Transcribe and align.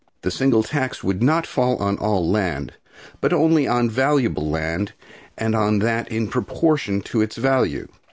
The 0.23 0.31
single 0.31 0.63
tax 0.63 1.03
would 1.03 1.21
not 1.21 1.45
fall 1.45 1.75
on 1.77 1.99
all 1.99 2.27
land, 2.27 2.73
but 3.19 3.31
only 3.31 3.67
on 3.67 3.87
valuable 3.87 4.49
land, 4.49 4.93
and 5.37 5.53
on 5.53 5.77
that 5.77 6.07
in 6.07 6.27
proportion 6.27 7.01
to 7.01 7.21
its 7.21 7.35
value. 7.35 7.87